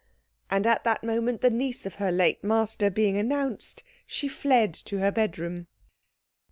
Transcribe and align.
And 0.49 0.65
at 0.65 0.83
that 0.83 1.03
moment, 1.03 1.41
the 1.41 1.51
niece 1.51 1.85
of 1.85 1.93
her 2.01 2.11
late 2.11 2.43
master 2.43 2.89
being 2.89 3.17
announced, 3.17 3.83
she 4.07 4.27
fled 4.27 4.69
into 4.77 4.97
her 4.97 5.11
bedroom. 5.11 5.67